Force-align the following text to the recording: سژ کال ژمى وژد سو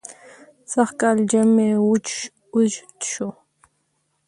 سژ 0.71 0.89
کال 0.99 1.17
ژمى 1.29 1.69
وژد 2.55 2.97
سو 3.11 3.27